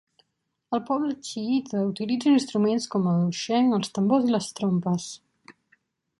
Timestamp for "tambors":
3.99-4.27